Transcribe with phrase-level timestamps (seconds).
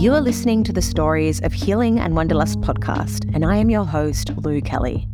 [0.00, 3.84] You are listening to the Stories of Healing and Wanderlust podcast, and I am your
[3.84, 5.06] host, Lou Kelly.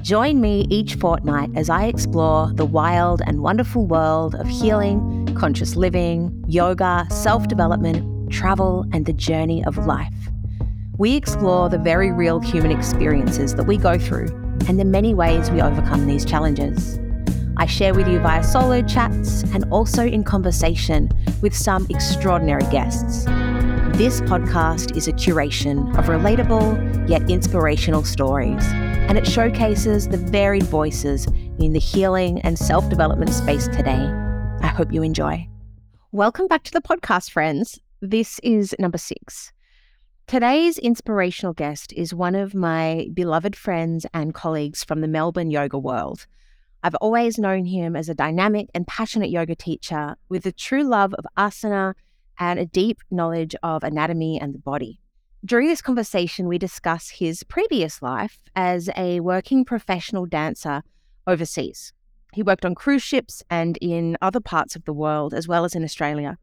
[0.00, 5.76] Join me each fortnight as I explore the wild and wonderful world of healing, conscious
[5.76, 10.14] living, yoga, self development, travel, and the journey of life.
[10.96, 14.28] We explore the very real human experiences that we go through
[14.66, 16.98] and the many ways we overcome these challenges.
[17.58, 21.10] I share with you via solo chats and also in conversation
[21.42, 23.26] with some extraordinary guests.
[23.96, 30.62] This podcast is a curation of relatable yet inspirational stories, and it showcases the varied
[30.62, 31.26] voices
[31.58, 34.10] in the healing and self development space today.
[34.62, 35.46] I hope you enjoy.
[36.10, 37.80] Welcome back to the podcast, friends.
[38.00, 39.52] This is number six.
[40.26, 45.78] Today's inspirational guest is one of my beloved friends and colleagues from the Melbourne yoga
[45.78, 46.26] world.
[46.82, 51.12] I've always known him as a dynamic and passionate yoga teacher with a true love
[51.12, 51.92] of asana
[52.38, 54.98] and a deep knowledge of anatomy and the body.
[55.44, 60.82] During this conversation, we discuss his previous life as a working professional dancer
[61.26, 61.92] overseas.
[62.32, 65.74] He worked on cruise ships and in other parts of the world, as well as
[65.74, 66.38] in Australia.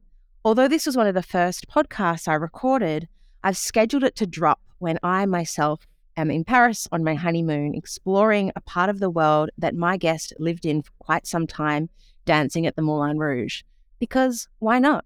[0.45, 3.07] Although this was one of the first podcasts I recorded,
[3.43, 5.87] I've scheduled it to drop when I myself
[6.17, 10.33] am in Paris on my honeymoon, exploring a part of the world that my guest
[10.39, 11.89] lived in for quite some time,
[12.25, 13.63] dancing at the Moulin Rouge.
[13.99, 15.05] Because why not?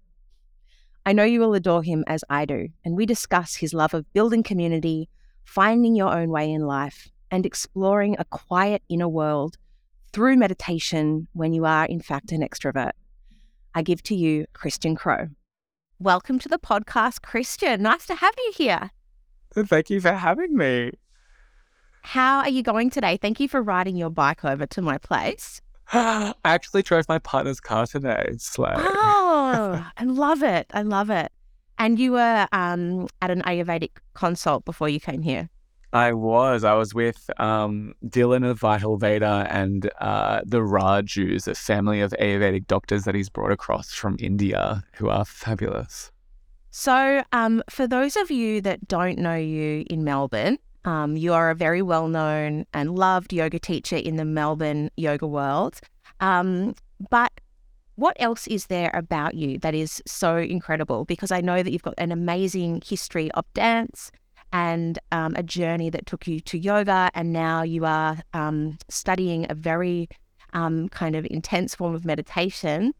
[1.06, 4.10] I know you will adore him as I do, and we discuss his love of
[4.14, 5.10] building community,
[5.44, 9.58] finding your own way in life, and exploring a quiet inner world
[10.14, 12.92] through meditation when you are, in fact, an extrovert.
[13.74, 15.28] I give to you Kristian Crowe.
[15.98, 17.80] Welcome to the podcast, Kristian.
[17.80, 18.90] Nice to have you here.
[19.54, 20.92] Thank you for having me.
[22.00, 23.18] How are you going today?
[23.18, 25.60] Thank you for riding your bike over to my place.
[25.92, 28.30] I actually drove my partner's car today.
[28.38, 28.72] Slay.
[28.74, 29.23] Oh,
[29.96, 30.66] I love it.
[30.72, 31.30] I love it.
[31.78, 35.48] And you were um, at an Ayurvedic consult before you came here.
[35.92, 36.64] I was.
[36.64, 42.12] I was with um, Dylan of Vital Veda and uh, the Rajus, a family of
[42.20, 46.10] Ayurvedic doctors that he's brought across from India who are fabulous.
[46.72, 51.50] So, um, for those of you that don't know you in Melbourne, um, you are
[51.50, 55.78] a very well known and loved yoga teacher in the Melbourne yoga world.
[56.18, 56.74] Um,
[57.10, 57.30] but
[57.96, 61.04] what else is there about you that is so incredible?
[61.04, 64.10] Because I know that you've got an amazing history of dance
[64.52, 69.46] and um, a journey that took you to yoga, and now you are um, studying
[69.50, 70.08] a very
[70.52, 72.94] um, kind of intense form of meditation.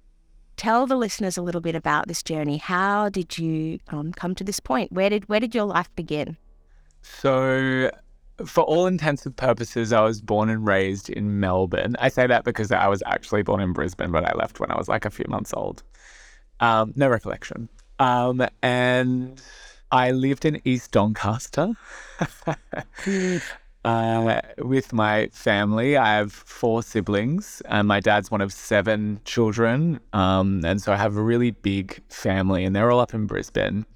[0.56, 2.59] Tell the listeners a little bit about this journey.
[2.59, 4.93] How did you um, come to this point?
[4.93, 6.37] Where did where did your life begin?
[7.03, 7.91] So,
[8.46, 11.96] for all intensive purposes, I was born and raised in Melbourne.
[11.98, 14.76] I say that because I was actually born in Brisbane, but I left when I
[14.76, 15.82] was like a few months old.
[16.60, 17.68] Um, no recollection.
[17.98, 19.40] Um, and
[19.90, 21.74] I lived in East Doncaster
[23.84, 25.96] uh, with my family.
[25.96, 30.00] I have four siblings, and my dad's one of seven children.
[30.12, 33.86] Um, and so I have a really big family, and they're all up in Brisbane.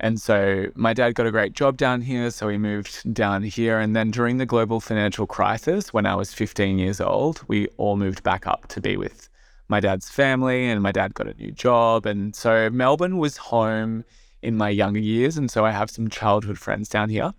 [0.00, 3.78] And so my dad got a great job down here, so we moved down here.
[3.78, 7.96] And then during the global financial crisis, when I was 15 years old, we all
[7.96, 9.28] moved back up to be with
[9.68, 12.06] my dad's family, and my dad got a new job.
[12.06, 14.04] And so Melbourne was home
[14.42, 17.32] in my younger years, and so I have some childhood friends down here.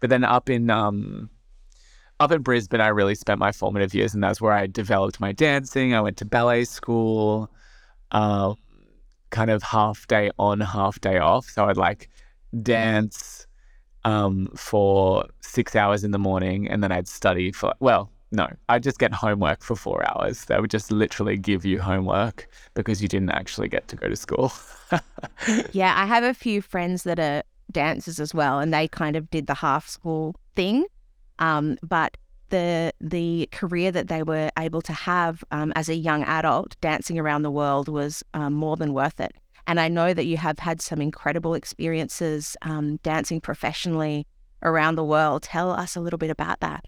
[0.00, 1.30] But then up in um,
[2.20, 5.32] up in Brisbane, I really spent my formative years, and that's where I developed my
[5.32, 5.94] dancing.
[5.94, 7.50] I went to ballet school.
[8.10, 8.54] Uh,
[9.34, 11.46] kind of half day on, half day off.
[11.50, 12.08] So I'd like
[12.62, 13.46] dance
[14.04, 18.82] um, for six hours in the morning and then I'd study for, well, no, I'd
[18.82, 20.44] just get homework for four hours.
[20.44, 24.16] They would just literally give you homework because you didn't actually get to go to
[24.16, 24.52] school.
[25.72, 29.30] yeah, I have a few friends that are dancers as well, and they kind of
[29.30, 30.86] did the half school thing.
[31.38, 32.16] Um, but
[32.54, 37.18] the the career that they were able to have um, as a young adult dancing
[37.18, 39.32] around the world was um, more than worth it.
[39.66, 44.26] And I know that you have had some incredible experiences um, dancing professionally
[44.62, 45.42] around the world.
[45.42, 46.84] Tell us a little bit about that.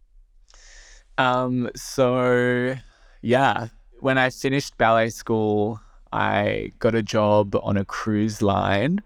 [1.19, 2.77] Um, so,
[3.23, 3.69] yeah,
[4.01, 5.81] when I finished ballet school,
[6.13, 9.01] I got a job on a cruise line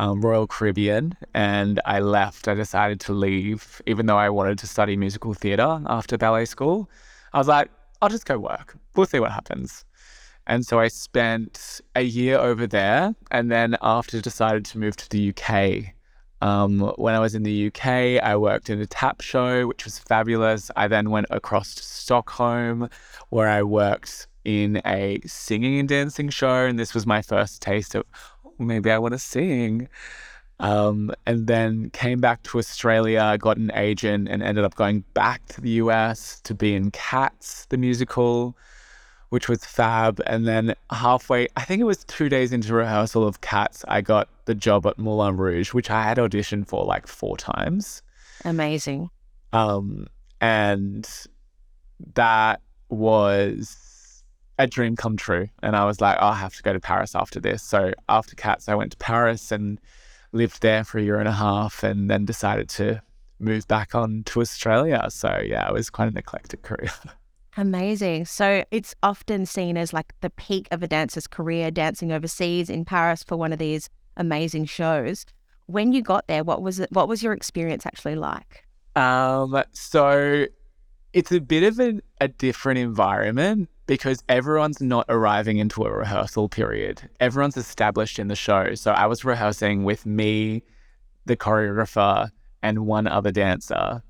[0.00, 2.48] um, Royal Caribbean, and I left.
[2.48, 6.88] I decided to leave, even though I wanted to study musical theatre after ballet school.
[7.34, 7.70] I was like,
[8.00, 8.78] I'll just go work.
[8.96, 9.84] We'll see what happens.
[10.46, 15.08] And so I spent a year over there, and then after decided to move to
[15.10, 15.92] the UK.
[16.40, 19.98] Um, when I was in the UK, I worked in a tap show, which was
[19.98, 20.70] fabulous.
[20.76, 22.88] I then went across to Stockholm,
[23.28, 27.94] where I worked in a singing and dancing show, and this was my first taste
[27.94, 28.06] of
[28.60, 29.88] maybe I want to sing.
[30.60, 35.46] Um, and then came back to Australia, got an agent, and ended up going back
[35.48, 38.54] to the US to be in Cats, the musical,
[39.30, 40.20] which was fab.
[40.26, 44.28] And then halfway, I think it was two days into rehearsal of Cats, I got
[44.44, 48.02] the job at Moulin Rouge, which I had auditioned for like four times.
[48.44, 49.08] Amazing.
[49.54, 50.08] Um,
[50.42, 51.08] and
[52.14, 52.60] that
[52.90, 53.89] was
[54.62, 55.48] a dream come true.
[55.62, 57.62] And I was like, oh, I have to go to Paris after this.
[57.62, 59.80] So after Cats, I went to Paris and
[60.32, 63.02] lived there for a year and a half and then decided to
[63.38, 65.06] move back on to Australia.
[65.08, 66.90] So yeah, it was quite an eclectic career.
[67.56, 68.26] Amazing.
[68.26, 72.84] So it's often seen as like the peak of a dancer's career, dancing overseas in
[72.84, 75.26] Paris for one of these amazing shows.
[75.66, 76.92] When you got there, what was it?
[76.92, 78.66] What was your experience actually like?
[78.94, 80.46] Um, so
[81.12, 86.48] it's a bit of a, a different environment because everyone's not arriving into a rehearsal
[86.48, 87.02] period.
[87.18, 88.76] Everyone's established in the show.
[88.76, 90.62] So I was rehearsing with me,
[91.24, 92.30] the choreographer,
[92.62, 94.00] and one other dancer.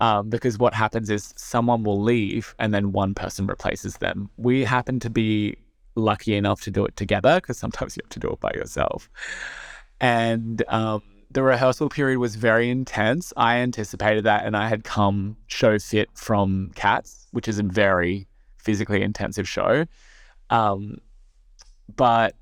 [0.00, 4.30] Um, because what happens is someone will leave and then one person replaces them.
[4.36, 5.54] We happen to be
[5.94, 9.08] lucky enough to do it together because sometimes you have to do it by yourself.
[10.00, 13.32] And um, the rehearsal period was very intense.
[13.36, 18.26] I anticipated that, and I had come show fit from Cats, which is a very
[18.60, 19.86] physically intensive show.
[20.50, 20.98] Um,
[21.96, 22.34] but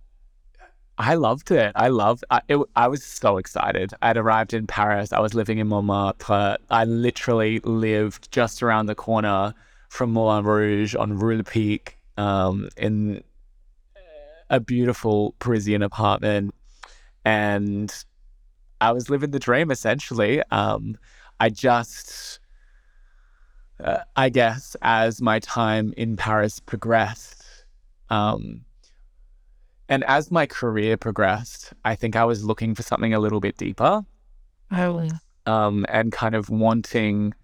[0.98, 1.72] I loved it.
[1.76, 2.24] I loved.
[2.30, 3.92] I, it, I was so excited.
[4.02, 5.12] I'd arrived in Paris.
[5.12, 6.56] I was living in Montmartre.
[6.70, 9.54] I literally lived just around the corner
[9.88, 13.22] from Moulin Rouge on Rue Lepic, um, in
[14.50, 16.54] a beautiful Parisian apartment,
[17.24, 18.04] and
[18.80, 20.42] I was living the dream essentially.
[20.50, 20.96] Um,
[21.40, 22.40] I just,
[23.82, 27.44] uh, I guess, as my time in Paris progressed,
[28.10, 28.64] um,
[29.88, 33.56] and as my career progressed, I think I was looking for something a little bit
[33.56, 34.04] deeper.
[34.70, 35.08] Oh,
[35.46, 37.34] um, and kind of wanting.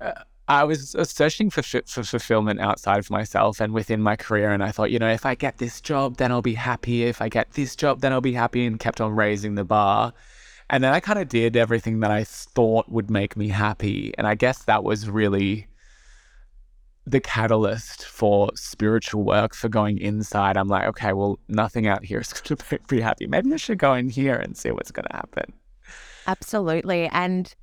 [0.00, 0.12] Uh,
[0.48, 4.70] I was searching for for fulfillment outside of myself and within my career, and I
[4.70, 7.04] thought, you know, if I get this job, then I'll be happy.
[7.04, 10.12] If I get this job, then I'll be happy, and kept on raising the bar.
[10.68, 14.12] And then I kind of did everything that I thought would make me happy.
[14.18, 15.68] And I guess that was really
[17.06, 20.56] the catalyst for spiritual work, for going inside.
[20.56, 23.26] I'm like, okay, well, nothing out here is going to make me happy.
[23.28, 25.52] Maybe I should go in here and see what's going to happen.
[26.26, 27.08] Absolutely.
[27.12, 27.54] And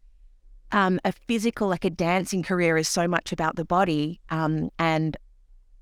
[0.72, 4.22] um, a physical, like a dancing career, is so much about the body.
[4.30, 5.18] Um, and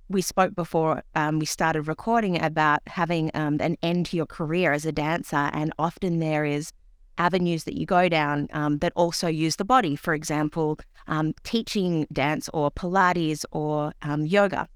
[0.10, 4.74] we spoke before um, we started recording about having um, an end to your career
[4.74, 5.52] as a dancer.
[5.54, 6.74] And often there is
[7.22, 9.96] avenues that you go down um, that also use the body.
[9.96, 14.68] For example, um, teaching dance or Pilates or um, yoga.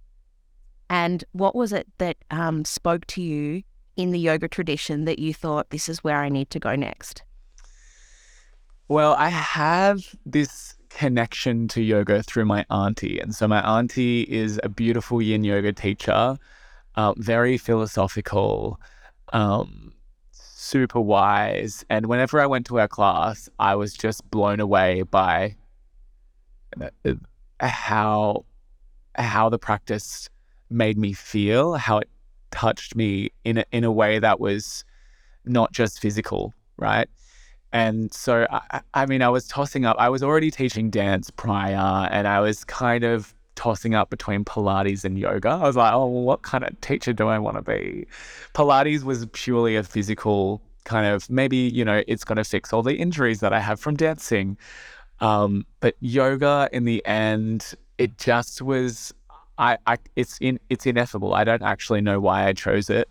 [0.90, 3.64] And what was it that um, spoke to you
[3.98, 7.24] in the yoga tradition that you thought, this is where I need to go next?
[8.88, 13.20] Well, I have this connection to yoga through my auntie.
[13.20, 16.38] And so my auntie is a beautiful yin yoga teacher,
[16.96, 18.80] uh, very philosophical.
[19.34, 19.95] Um,
[20.66, 21.86] super wise.
[21.90, 25.56] And whenever I went to her class, I was just blown away by
[26.82, 27.12] uh,
[27.62, 28.46] how
[29.16, 30.30] how the practice
[30.70, 32.10] made me feel, how it
[32.52, 34.84] touched me in a, in a way that was
[35.46, 37.08] not just physical, right?
[37.72, 39.96] And so, I, I mean, I was tossing up.
[40.00, 45.04] I was already teaching dance prior, and I was kind of tossing up between Pilates
[45.04, 45.50] and yoga.
[45.50, 48.08] I was like, oh, well, what kind of teacher do I want to be?
[48.54, 52.84] Pilates was purely a physical kind of maybe, you know, it's going to fix all
[52.84, 54.58] the injuries that I have from dancing.
[55.20, 59.14] Um, but yoga in the end, it just was
[59.58, 61.34] I, I it's in it's ineffable.
[61.34, 63.10] I don't actually know why I chose it.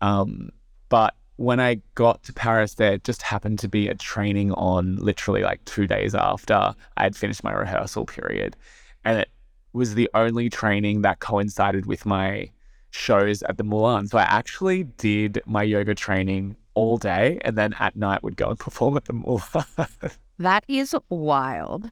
[0.00, 0.50] Um,
[0.88, 5.42] but when I got to Paris, there just happened to be a training on literally
[5.42, 8.56] like two days after I had finished my rehearsal period.
[9.04, 9.28] And it
[9.74, 12.50] was the only training that coincided with my
[12.90, 14.06] shows at the Moulin.
[14.06, 18.50] So I actually did my yoga training all day and then at night would go
[18.50, 19.42] and perform at the Moulin.
[20.38, 21.90] that is wild.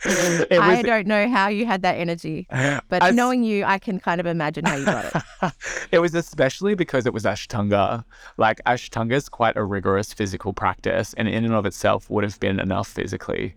[0.04, 3.98] Was, I don't know how you had that energy, but I, knowing you, I can
[3.98, 5.04] kind of imagine how you got
[5.42, 5.52] it.
[5.90, 8.04] it was especially because it was Ashtanga.
[8.36, 12.38] Like Ashtanga is quite a rigorous physical practice, and in and of itself would have
[12.38, 13.56] been enough physically,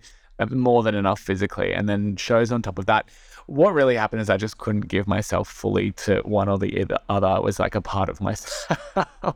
[0.49, 1.73] more than enough physically.
[1.73, 3.09] And then shows on top of that
[3.47, 7.35] what really happened is I just couldn't give myself fully to one or the other.
[7.35, 8.95] It was like a part of myself.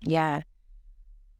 [0.00, 0.42] yeah.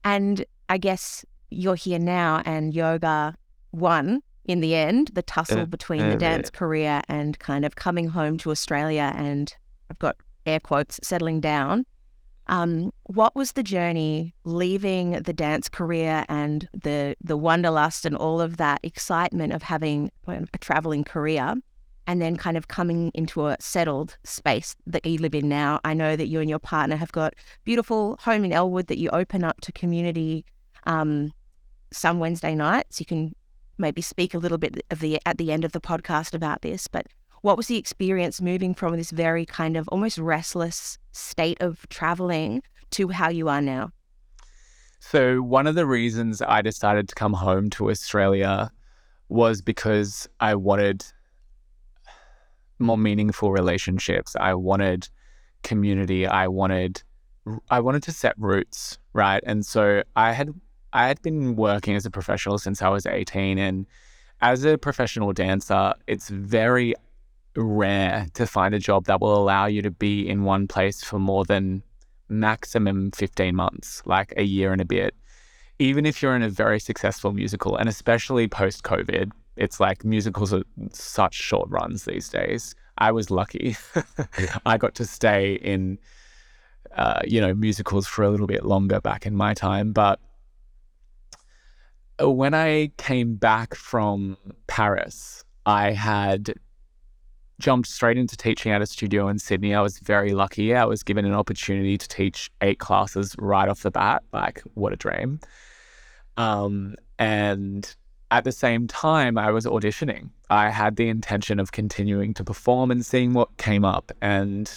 [0.05, 3.37] And I guess you're here now and yoga
[3.73, 7.65] won in the end, the tussle uh, between uh, the dance uh, career and kind
[7.65, 9.55] of coming home to Australia and
[9.91, 10.17] I've got
[10.47, 11.87] air quotes settling down.
[12.49, 18.41] Um, what was the journey leaving the dance career and the the wanderlust and all
[18.41, 21.55] of that excitement of having a traveling career,
[22.07, 25.81] and then kind of coming into a settled space that you live in now?
[25.85, 27.35] I know that you and your partner have got
[27.65, 30.45] beautiful home in Elwood that you open up to community
[30.85, 31.33] um,
[31.93, 32.99] some Wednesday nights.
[32.99, 33.35] You can
[33.79, 36.89] maybe speak a little bit of the at the end of the podcast about this,
[36.89, 37.07] but
[37.43, 42.63] what was the experience moving from this very kind of almost restless state of traveling
[42.93, 43.91] to how you are now?
[45.01, 48.71] So, one of the reasons I decided to come home to Australia
[49.29, 51.05] was because I wanted
[52.79, 54.37] more meaningful relationships.
[54.39, 55.09] I wanted
[55.63, 56.27] community.
[56.27, 57.03] I wanted
[57.71, 59.43] I wanted to set roots, right?
[59.45, 60.51] And so I had
[60.93, 63.87] I had been working as a professional since I was 18 and
[64.41, 66.95] as a professional dancer, it's very
[67.57, 71.19] rare to find a job that will allow you to be in one place for
[71.19, 71.83] more than
[72.29, 75.15] maximum 15 months, like a year and a bit.
[75.79, 80.53] Even if you're in a very successful musical, and especially post COVID, it's like musicals
[80.53, 82.75] are such short runs these days.
[82.99, 83.77] I was lucky.
[84.67, 85.99] I got to stay in,
[86.97, 89.93] uh, you know, musicals for a little bit longer back in my time.
[89.93, 90.21] But
[92.21, 96.55] when I came back from Paris, I had
[97.63, 99.75] jumped straight into teaching at a studio in Sydney.
[99.75, 100.75] I was very lucky.
[100.75, 104.23] I was given an opportunity to teach eight classes right off the bat.
[104.33, 105.41] Like, what a dream.
[106.37, 107.95] Um, and
[108.31, 110.31] at the same time, I was auditioning.
[110.51, 114.11] I had the intention of continuing to perform and seeing what came up.
[114.21, 114.69] And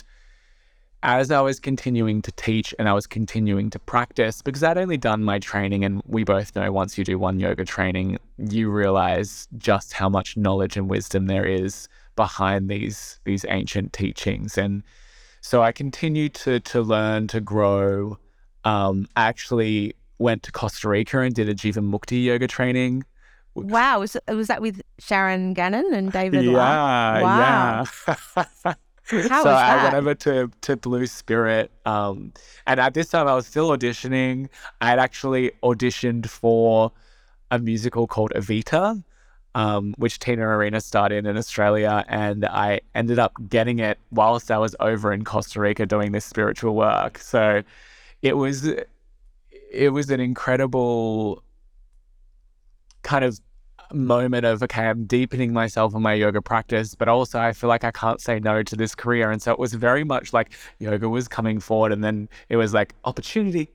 [1.01, 4.97] as I was continuing to teach and I was continuing to practice, because I'd only
[4.97, 9.47] done my training, and we both know once you do one yoga training, you realize
[9.57, 14.57] just how much knowledge and wisdom there is behind these these ancient teachings.
[14.57, 14.83] And
[15.41, 18.17] so I continued to to learn, to grow.
[18.63, 23.03] Um, I actually went to Costa Rica and did a Jivamukti yoga training.
[23.53, 26.43] Wow, was, was that with Sharon Gannon and David?
[26.43, 26.51] Yeah,
[27.21, 27.85] wow.
[28.65, 28.73] yeah.
[29.29, 32.33] How so I went over to to Blue Spirit, um,
[32.65, 34.49] and at this time I was still auditioning.
[34.81, 36.91] I had actually auditioned for
[37.51, 39.03] a musical called Evita,
[39.55, 44.51] um, which Tina Arena starred in in Australia, and I ended up getting it whilst
[44.51, 47.17] I was over in Costa Rica doing this spiritual work.
[47.17, 47.63] So
[48.21, 48.69] it was
[49.71, 51.41] it was an incredible
[53.03, 53.39] kind of
[53.93, 57.85] moment of okay, I'm deepening myself in my yoga practice, but also I feel like
[57.85, 59.31] I can't say no to this career.
[59.31, 62.73] And so it was very much like yoga was coming forward, and then it was
[62.73, 63.69] like opportunity.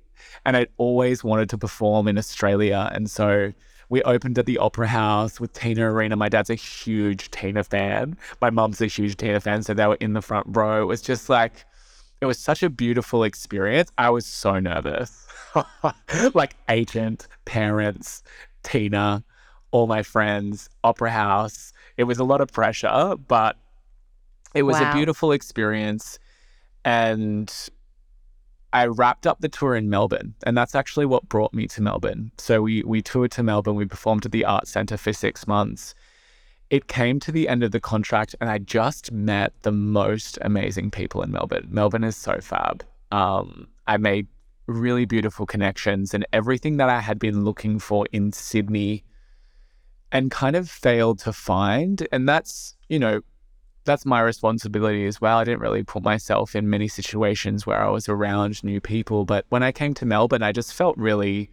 [0.44, 3.54] And I'd always wanted to perform in Australia, and so
[3.90, 6.16] we opened at the Opera House with Tina Arena.
[6.16, 8.16] My dad's a huge Tina fan.
[8.40, 10.82] My mom's a huge Tina fan, so they were in the front row.
[10.82, 11.66] It was just like
[12.20, 13.90] it was such a beautiful experience.
[13.98, 15.26] I was so nervous.
[16.34, 18.22] like agent, parents,
[18.62, 19.24] Tina,
[19.72, 21.72] all my friends, Opera House.
[21.96, 23.56] It was a lot of pressure, but
[24.54, 24.90] it was wow.
[24.90, 26.20] a beautiful experience.
[26.84, 27.52] And
[28.72, 32.30] I wrapped up the tour in Melbourne, and that's actually what brought me to Melbourne.
[32.38, 33.74] So we we toured to Melbourne.
[33.74, 35.94] We performed at the Art Centre for six months.
[36.70, 40.92] It came to the end of the contract, and I just met the most amazing
[40.92, 41.66] people in Melbourne.
[41.68, 42.84] Melbourne is so fab.
[43.10, 44.28] Um, I made
[44.66, 49.02] really beautiful connections, and everything that I had been looking for in Sydney
[50.12, 52.06] and kind of failed to find.
[52.12, 53.20] And that's, you know,
[53.90, 55.38] that's my responsibility as well.
[55.38, 59.24] I didn't really put myself in many situations where I was around new people.
[59.24, 61.50] But when I came to Melbourne, I just felt really,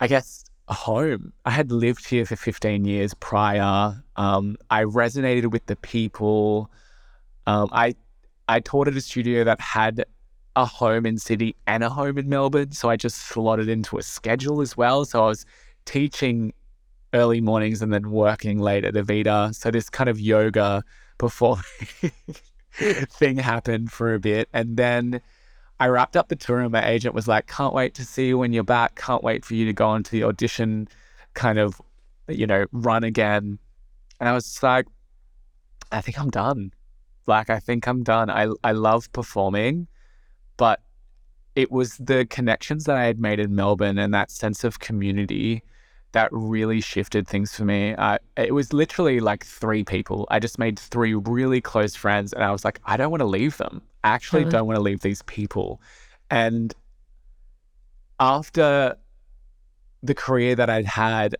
[0.00, 1.34] I guess, home.
[1.44, 4.02] I had lived here for 15 years prior.
[4.16, 6.70] Um, I resonated with the people.
[7.46, 7.94] Um, I
[8.48, 10.06] I taught at a studio that had
[10.56, 14.02] a home in Sydney and a home in Melbourne, so I just slotted into a
[14.02, 15.04] schedule as well.
[15.04, 15.44] So I was
[15.84, 16.54] teaching
[17.14, 19.54] early mornings and then working late at Evita.
[19.54, 20.82] So this kind of yoga
[21.16, 21.64] performing
[22.72, 24.48] thing happened for a bit.
[24.52, 25.20] And then
[25.80, 28.38] I wrapped up the tour and my agent was like, can't wait to see you
[28.38, 28.96] when you're back.
[28.96, 30.88] Can't wait for you to go into the audition
[31.34, 31.80] kind of,
[32.28, 33.58] you know, run again.
[34.20, 34.86] And I was like,
[35.92, 36.72] I think I'm done.
[37.26, 38.28] Like, I think I'm done.
[38.28, 39.86] I, I love performing,
[40.56, 40.80] but
[41.54, 45.62] it was the connections that I had made in Melbourne and that sense of community
[46.14, 47.92] that really shifted things for me.
[47.94, 50.26] Uh, it was literally like three people.
[50.30, 53.26] I just made three really close friends, and I was like, I don't want to
[53.26, 53.82] leave them.
[54.04, 54.50] I actually mm-hmm.
[54.50, 55.80] don't want to leave these people.
[56.30, 56.72] And
[58.20, 58.96] after
[60.04, 61.34] the career that I'd had,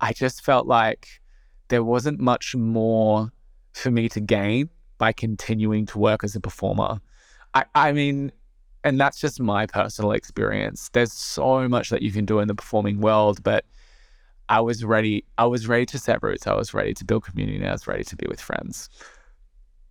[0.00, 1.06] I just felt like
[1.68, 3.32] there wasn't much more
[3.72, 7.00] for me to gain by continuing to work as a performer.
[7.54, 8.32] I, I mean,
[8.86, 10.90] and that's just my personal experience.
[10.92, 13.64] There's so much that you can do in the performing world, but
[14.48, 15.24] I was ready.
[15.38, 16.46] I was ready to set roots.
[16.46, 17.66] I was ready to build community.
[17.66, 18.88] I was ready to be with friends.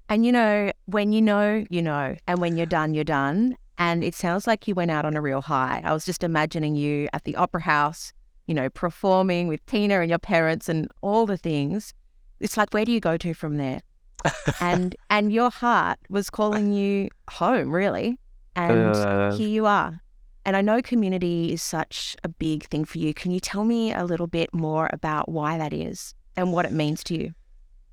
[0.08, 3.58] And you know, when you know, you know, and when you're done, you're done.
[3.78, 5.82] And it sounds like you went out on a real high.
[5.84, 8.14] I was just imagining you at the opera house,
[8.48, 11.94] you know, performing with Tina and your parents and all the things.
[12.40, 13.82] It's like, where do you go to from there?
[14.62, 18.18] and and your heart was calling you home, really.
[18.56, 20.02] And uh, here you are.
[20.46, 23.14] And I know community is such a big thing for you.
[23.14, 26.72] Can you tell me a little bit more about why that is and what it
[26.72, 27.34] means to you?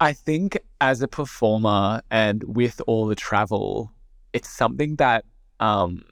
[0.00, 3.90] I think as a performer and with all the travel,
[4.32, 5.24] it's something that
[5.60, 6.04] um,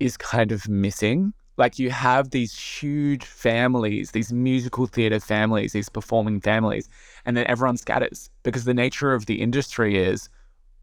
[0.00, 1.34] is kind of missing.
[1.58, 6.88] Like you have these huge families, these musical theatre families, these performing families,
[7.24, 10.28] and then everyone scatters because the nature of the industry is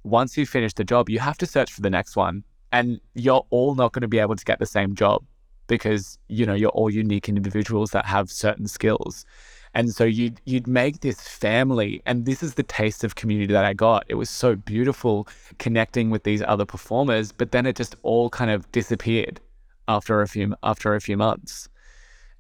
[0.04, 2.44] once you finish the job, you have to search for the next one
[2.74, 5.24] and you're all not going to be able to get the same job
[5.68, 9.26] because you know you're all unique individuals that have certain skills.
[9.76, 13.64] And so you'd you'd make this family and this is the taste of community that
[13.64, 14.04] i got.
[14.10, 15.28] It was so beautiful
[15.60, 19.40] connecting with these other performers but then it just all kind of disappeared
[19.88, 21.70] after a few after a few months.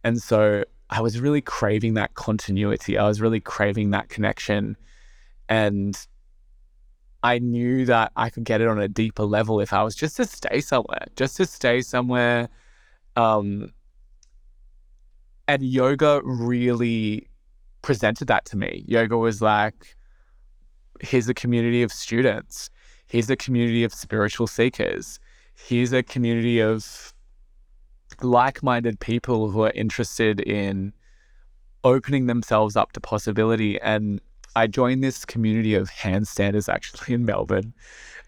[0.03, 2.97] And so i was really craving that continuity.
[2.97, 4.77] I was really craving that connection.
[5.49, 5.95] And
[7.23, 10.17] I knew that I could get it on a deeper level if I was just
[10.17, 12.49] to stay somewhere, just to stay somewhere.
[13.15, 13.71] Um,
[15.47, 17.29] and yoga really
[17.81, 18.83] presented that to me.
[18.87, 19.95] Yoga was like,
[20.99, 22.69] here's a community of students,
[23.07, 25.19] here's a community of spiritual seekers,
[25.55, 27.13] here's a community of
[28.21, 30.93] like minded people who are interested in
[31.83, 34.21] opening themselves up to possibility and
[34.55, 37.73] I joined this community of handstanders actually in Melbourne,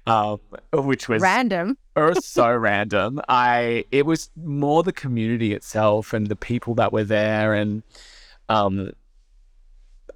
[0.08, 0.40] um,
[0.74, 1.78] which was random.
[1.96, 3.22] or so random.
[3.30, 7.84] I it was more the community itself and the people that were there, and
[8.50, 8.92] um,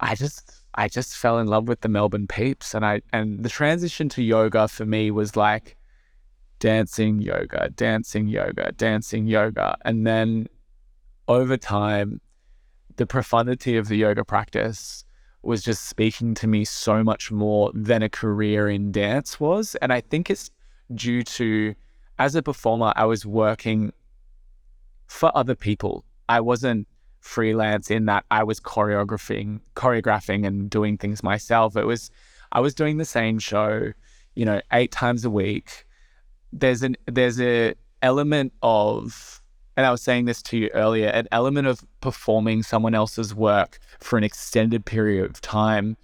[0.00, 3.48] I just I just fell in love with the Melbourne peeps, and I and the
[3.48, 5.76] transition to yoga for me was like
[6.58, 10.48] dancing yoga, dancing yoga, dancing yoga, and then
[11.28, 12.20] over time,
[12.96, 15.04] the profundity of the yoga practice
[15.42, 19.74] was just speaking to me so much more than a career in dance was.
[19.76, 20.50] And I think it's
[20.94, 21.74] due to,
[22.18, 23.92] as a performer, I was working
[25.06, 26.04] for other people.
[26.28, 26.86] I wasn't
[27.20, 31.76] freelance in that I was choreographing, choreographing and doing things myself.
[31.76, 32.10] It was,
[32.52, 33.92] I was doing the same show,
[34.34, 35.86] you know, eight times a week.
[36.52, 39.39] There's an, there's a element of
[39.76, 43.78] and I was saying this to you earlier, an element of performing someone else's work
[44.00, 45.96] for an extended period of time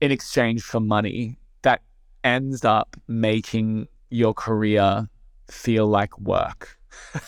[0.00, 1.82] in exchange for money that
[2.24, 5.08] ends up making your career
[5.50, 6.78] feel like work.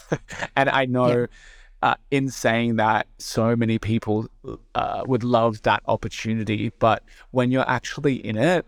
[0.57, 1.27] and I know yeah.
[1.83, 4.29] uh, in saying that, so many people
[4.75, 6.73] uh, would love that opportunity.
[6.79, 8.67] But when you're actually in it,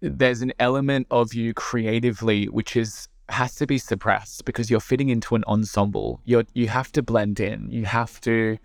[0.00, 5.08] there's an element of you creatively which is has to be suppressed because you're fitting
[5.08, 6.20] into an ensemble.
[6.24, 7.70] You you have to blend in.
[7.70, 8.58] You have to.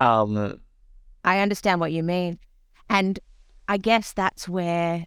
[0.00, 0.60] Um,
[1.24, 2.38] I understand what you mean,
[2.88, 3.20] and
[3.68, 5.06] I guess that's where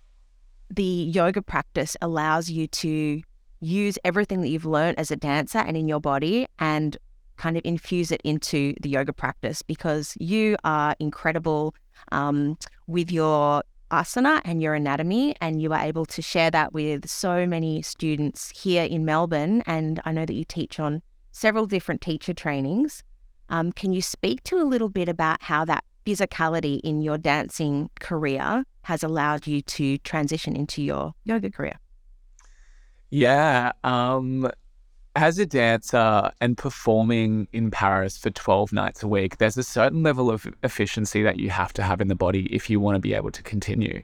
[0.70, 3.22] the yoga practice allows you to
[3.60, 6.98] use everything that you've learned as a dancer and in your body and
[7.38, 11.76] kind of infuse it into the yoga practice because you are incredible
[12.12, 17.10] um, with your asana and your anatomy, and you are able to share that with
[17.10, 19.64] so many students here in Melbourne.
[19.66, 23.04] And I know that you teach on several different teacher trainings.
[23.50, 27.90] Um, can you speak to a little bit about how that physicality in your dancing
[28.00, 31.80] career has allowed you to transition into your yoga career?
[33.10, 33.72] Yeah.
[33.84, 34.50] Um,
[35.16, 40.04] as a dancer and performing in Paris for 12 nights a week, there's a certain
[40.04, 43.00] level of efficiency that you have to have in the body if you want to
[43.00, 44.04] be able to continue.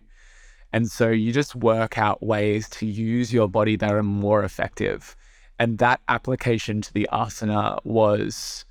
[0.74, 5.18] And so you just work out ways to use your body that are more effective.
[5.60, 8.66] And that application to the asana was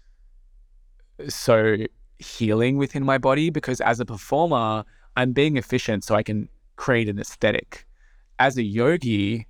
[1.29, 1.76] so
[2.18, 7.09] healing within my body because as a performer, I'm being efficient so I can create
[7.09, 7.87] an aesthetic.
[8.38, 9.46] As a yogi,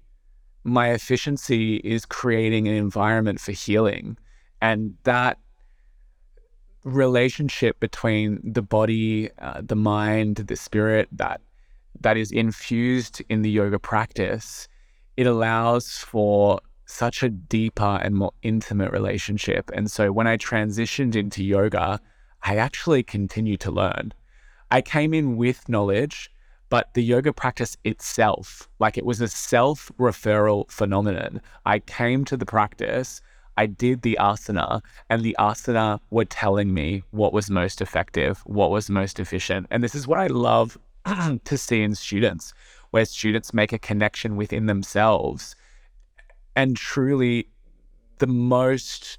[0.65, 4.17] my efficiency is creating an environment for healing.
[4.61, 5.39] And that
[6.85, 11.41] relationship between the body, uh, the mind, the spirit that
[12.01, 14.69] that is infused in the yoga practice,
[15.17, 19.71] it allows for such a deeper and more intimate relationship.
[19.75, 22.01] And so when I transitioned into yoga,
[22.43, 24.13] I actually continued to learn.
[24.71, 26.31] I came in with knowledge,
[26.71, 31.43] but the yoga practice itself, like it was a self referral phenomenon.
[31.67, 33.21] I came to the practice,
[33.57, 34.81] I did the asana,
[35.11, 39.67] and the asana were telling me what was most effective, what was most efficient.
[39.71, 40.79] And this is what I love
[41.45, 42.55] to see in students,
[42.91, 45.57] where students make a connection within themselves.
[46.55, 47.49] And truly,
[48.19, 49.19] the most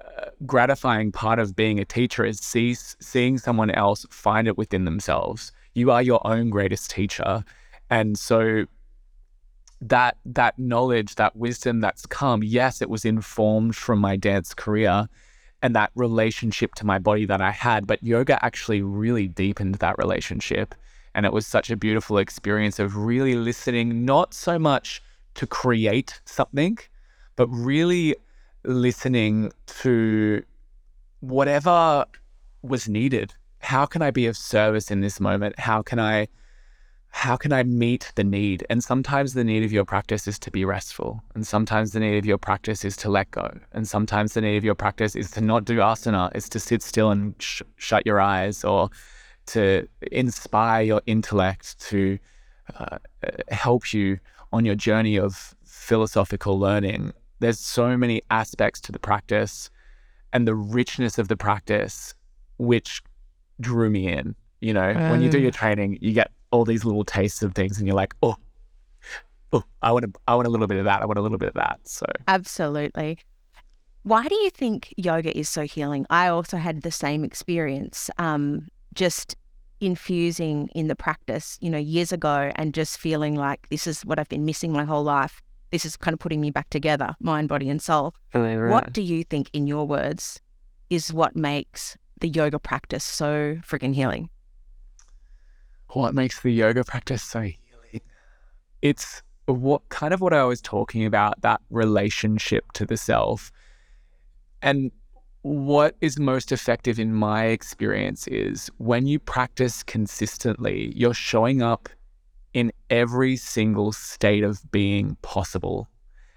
[0.00, 4.86] uh, gratifying part of being a teacher is see, seeing someone else find it within
[4.86, 7.44] themselves you are your own greatest teacher.
[7.88, 8.66] And so
[9.80, 15.08] that that knowledge, that wisdom that's come, yes, it was informed from my dance career
[15.62, 19.98] and that relationship to my body that I had, but yoga actually really deepened that
[19.98, 20.74] relationship.
[21.14, 25.02] And it was such a beautiful experience of really listening, not so much
[25.34, 26.78] to create something,
[27.36, 28.16] but really
[28.64, 30.42] listening to
[31.20, 32.06] whatever
[32.62, 35.58] was needed how can I be of service in this moment?
[35.58, 36.28] How can I
[37.12, 38.64] how can I meet the need?
[38.70, 41.20] And sometimes the need of your practice is to be restful.
[41.34, 43.50] And sometimes the need of your practice is to let go.
[43.72, 46.82] And sometimes the need of your practice is to not do asana, is to sit
[46.82, 48.90] still and sh- shut your eyes or
[49.46, 52.18] to inspire your intellect to
[52.78, 52.98] uh,
[53.48, 54.20] help you
[54.52, 57.12] on your journey of philosophical learning.
[57.40, 59.68] There's so many aspects to the practice
[60.32, 62.14] and the richness of the practice,
[62.58, 63.02] which
[63.60, 64.34] drew me in.
[64.60, 67.54] You know, um, when you do your training, you get all these little tastes of
[67.54, 68.36] things, and you're like, oh,
[69.52, 71.02] oh, I want I want a little bit of that.
[71.02, 71.80] I want a little bit of that.
[71.84, 73.18] So absolutely.
[74.02, 76.06] Why do you think yoga is so healing?
[76.08, 78.10] I also had the same experience.
[78.18, 79.36] Um, just
[79.80, 84.18] infusing in the practice, you know, years ago, and just feeling like this is what
[84.18, 85.40] I've been missing my whole life.
[85.70, 88.14] This is kind of putting me back together, mind, body, and soul.
[88.34, 88.70] right.
[88.70, 90.40] What do you think, in your words,
[90.90, 94.30] is what makes the yoga practice so freaking healing?
[95.88, 98.00] What makes the yoga practice so healing?
[98.82, 103.50] It's what kind of what I was talking about that relationship to the self.
[104.62, 104.90] And
[105.42, 111.88] what is most effective in my experience is when you practice consistently, you're showing up
[112.52, 115.88] in every single state of being possible.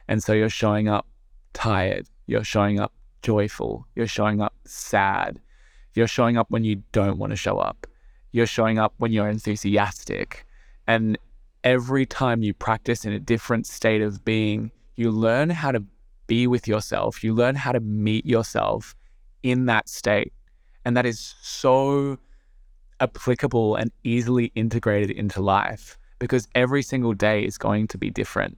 [0.08, 1.08] And so you're showing up
[1.54, 5.39] tired, you're showing up joyful, you're showing up sad,
[5.94, 7.88] you're showing up when you don't want to show up.
[8.32, 10.46] You're showing up when you're enthusiastic.
[10.88, 11.18] And
[11.64, 15.84] every time you practice in a different state of being, you learn how to
[16.28, 17.24] be with yourself.
[17.24, 18.96] You learn how to meet yourself
[19.44, 20.34] in that state.
[20.86, 22.18] And that is so
[23.00, 28.58] applicable and easily integrated into life because every single day is going to be different.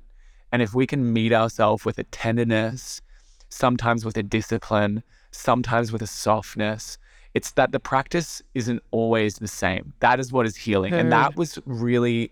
[0.52, 3.02] And if we can meet ourselves with a tenderness,
[3.50, 6.98] sometimes with a discipline, sometimes with a softness,
[7.36, 9.94] it's that the practice isn't always the same.
[10.00, 10.94] That is what is healing.
[10.94, 12.32] And that was really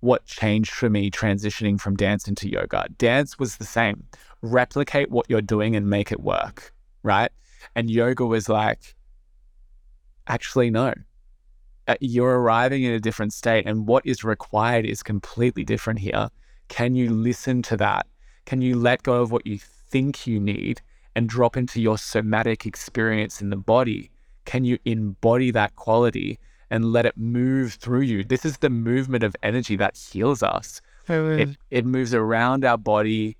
[0.00, 2.86] what changed for me transitioning from dance into yoga.
[2.98, 4.04] Dance was the same.
[4.42, 7.30] Replicate what you're doing and make it work, right?
[7.76, 8.96] And yoga was like,
[10.26, 10.92] actually, no.
[11.86, 16.28] Uh, you're arriving in a different state, and what is required is completely different here.
[16.68, 18.06] Can you listen to that?
[18.46, 20.80] Can you let go of what you think you need
[21.14, 24.10] and drop into your somatic experience in the body
[24.44, 26.38] can you embody that quality
[26.70, 28.24] and let it move through you?
[28.24, 30.80] This is the movement of energy that heals us.
[31.08, 33.36] It, it moves around our body.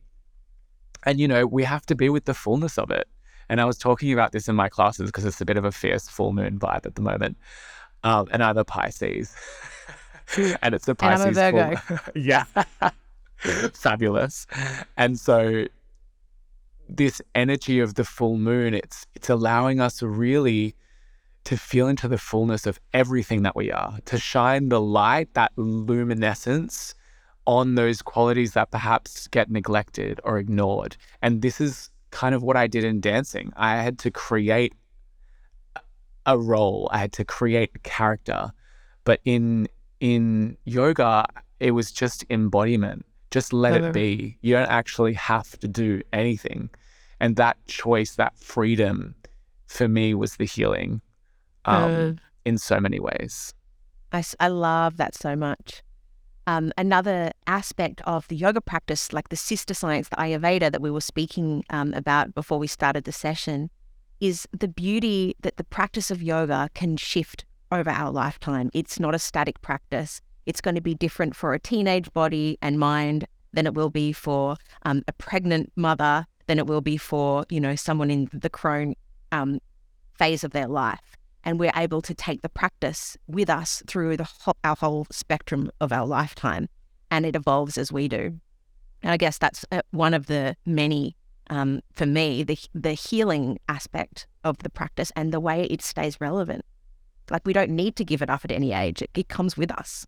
[1.04, 3.08] And, you know, we have to be with the fullness of it.
[3.48, 5.72] And I was talking about this in my classes because it's a bit of a
[5.72, 7.36] fierce full moon vibe at the moment.
[8.02, 9.34] Um, and I'm a Pisces.
[10.62, 11.36] and it's a Pisces.
[11.36, 11.76] And I'm a Virgo.
[11.76, 11.98] Full...
[12.22, 12.44] yeah.
[13.72, 14.46] Fabulous.
[14.96, 15.66] And so
[16.88, 20.74] this energy of the full moon, it's it's allowing us really
[21.44, 25.52] to feel into the fullness of everything that we are, to shine the light, that
[25.56, 26.94] luminescence
[27.46, 30.96] on those qualities that perhaps get neglected or ignored.
[31.20, 33.52] And this is kind of what I did in dancing.
[33.56, 34.72] I had to create
[36.26, 38.50] a role, I had to create a character.
[39.04, 39.68] But in
[40.00, 41.26] in yoga,
[41.60, 43.04] it was just embodiment.
[43.30, 44.38] Just let it be.
[44.42, 46.70] You don't actually have to do anything.
[47.20, 49.14] And that choice, that freedom
[49.66, 51.00] for me was the healing
[51.64, 52.12] um, uh,
[52.44, 53.54] in so many ways.
[54.12, 55.82] I, I love that so much.
[56.46, 60.90] Um, another aspect of the yoga practice, like the sister science, the Ayurveda that we
[60.90, 63.70] were speaking um, about before we started the session,
[64.20, 68.70] is the beauty that the practice of yoga can shift over our lifetime.
[68.74, 70.20] It's not a static practice.
[70.46, 74.12] It's going to be different for a teenage body and mind than it will be
[74.12, 78.50] for um, a pregnant mother, than it will be for you know someone in the
[78.50, 78.94] crone
[79.32, 79.60] um,
[80.18, 81.16] phase of their life.
[81.44, 85.70] And we're able to take the practice with us through the whole, our whole spectrum
[85.80, 86.68] of our lifetime,
[87.10, 88.40] and it evolves as we do.
[89.02, 91.16] And I guess that's uh, one of the many,
[91.50, 96.20] um, for me, the the healing aspect of the practice and the way it stays
[96.20, 96.64] relevant.
[97.30, 99.70] Like we don't need to give it up at any age; it, it comes with
[99.70, 100.06] us.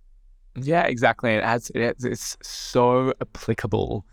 [0.56, 1.34] Yeah, exactly.
[1.34, 4.06] It it, it's so applicable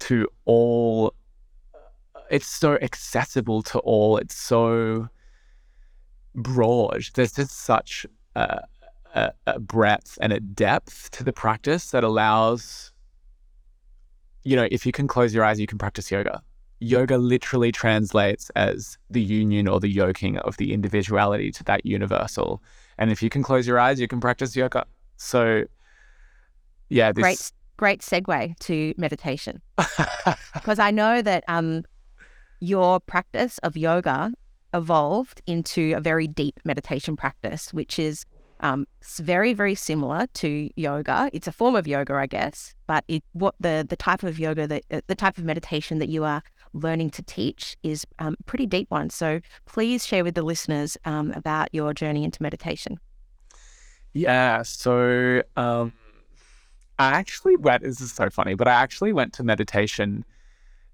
[0.00, 1.14] to all.
[2.30, 4.16] It's so accessible to all.
[4.16, 5.08] It's so
[6.36, 7.04] broad.
[7.14, 8.62] There's just such a,
[9.14, 12.92] a, a breadth and a depth to the practice that allows,
[14.44, 16.42] you know, if you can close your eyes, you can practice yoga.
[16.78, 22.62] Yoga literally translates as the union or the yoking of the individuality to that universal.
[22.98, 24.84] And if you can close your eyes, you can practice yoga.
[25.16, 25.64] So,
[26.90, 27.22] yeah, this...
[27.22, 29.62] great, great segue to meditation
[30.54, 31.84] because I know that um,
[32.60, 34.32] your practice of yoga
[34.76, 38.24] evolved into a very deep meditation practice, which is
[38.60, 38.86] um,
[39.18, 41.30] very, very similar to yoga.
[41.32, 44.66] It's a form of yoga, I guess, but it what the the type of yoga
[44.66, 48.66] that uh, the type of meditation that you are learning to teach is um, pretty
[48.66, 49.10] deep one.
[49.10, 52.98] So please share with the listeners um, about your journey into meditation.
[54.12, 54.62] Yeah.
[54.62, 55.92] So um,
[56.98, 57.82] I actually went.
[57.82, 60.24] This is so funny, but I actually went to meditation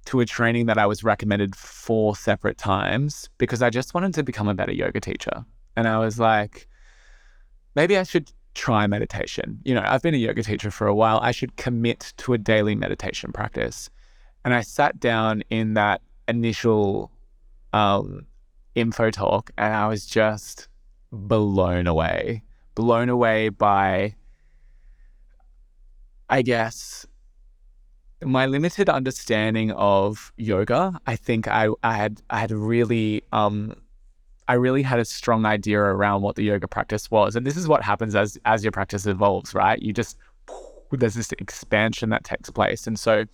[0.06, 4.22] to a training that I was recommended four separate times because I just wanted to
[4.22, 5.44] become a better yoga teacher.
[5.76, 6.68] And I was like,
[7.74, 9.60] maybe I should try meditation.
[9.64, 11.18] You know, I've been a yoga teacher for a while.
[11.22, 13.90] I should commit to a daily meditation practice.
[14.44, 17.10] And I sat down in that initial
[17.72, 18.26] um,
[18.74, 20.68] info talk and I was just
[21.12, 22.42] blown away,
[22.74, 24.14] blown away by,
[26.28, 27.06] I guess,
[28.24, 33.74] my limited understanding of yoga, I think I, I had I had really um
[34.48, 37.36] I really had a strong idea around what the yoga practice was.
[37.36, 39.80] And this is what happens as as your practice evolves, right?
[39.80, 40.18] You just
[40.90, 42.86] there's this expansion that takes place.
[42.86, 43.24] And so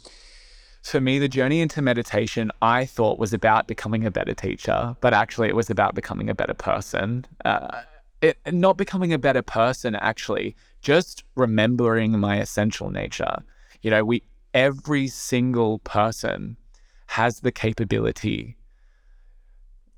[0.82, 5.12] for me, the journey into meditation, I thought was about becoming a better teacher, but
[5.12, 7.26] actually it was about becoming a better person.
[7.44, 7.82] Uh,
[8.20, 13.38] it, not becoming a better person, actually, just remembering my essential nature.
[13.82, 14.22] You know, we
[14.54, 16.56] every single person
[17.06, 18.56] has the capability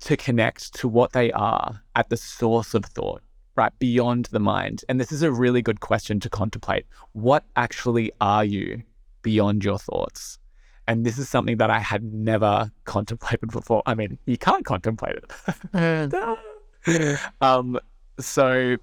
[0.01, 3.21] to connect to what they are at the source of thought,
[3.55, 3.71] right?
[3.79, 4.83] Beyond the mind.
[4.89, 6.85] And this is a really good question to contemplate.
[7.13, 8.81] What actually are you
[9.21, 10.39] beyond your thoughts?
[10.87, 13.83] And this is something that I had never contemplated before.
[13.85, 17.19] I mean, you can't contemplate it.
[17.41, 17.79] um,
[18.19, 18.77] so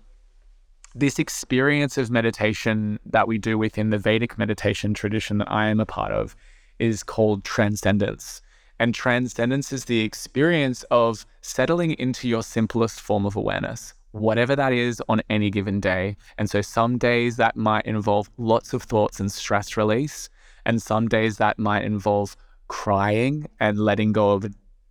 [0.94, 5.80] this experience of meditation that we do within the Vedic meditation tradition that I am
[5.80, 6.34] a part of
[6.78, 8.40] is called transcendence.
[8.80, 14.72] And transcendence is the experience of settling into your simplest form of awareness, whatever that
[14.72, 16.16] is on any given day.
[16.38, 20.28] And so some days that might involve lots of thoughts and stress release.
[20.64, 22.36] And some days that might involve
[22.68, 24.46] crying and letting go of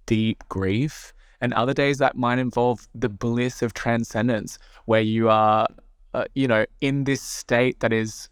[0.05, 1.13] deep grief.
[1.39, 5.67] And other days that might involve the bliss of transcendence, where you are
[6.17, 8.29] uh, you know, in this state that is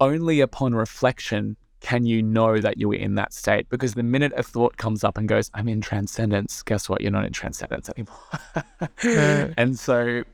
[0.00, 3.68] only upon reflection can you know that you were in that state.
[3.70, 7.00] Because the minute a thought comes up and goes, I'm in transcendence, guess what?
[7.00, 9.54] You're not in transcendence anymore.
[9.56, 10.24] and so,